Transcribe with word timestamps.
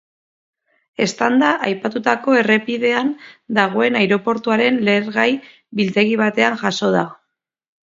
Eztanda 1.05 1.51
aipatutako 1.67 2.37
errepidean 2.39 3.13
dagoen 3.59 3.99
aireportuaren 4.01 4.83
lehergai 4.89 5.29
biltegi 5.83 6.19
batean 6.25 6.61
jazo 6.65 6.93
da. 6.99 7.07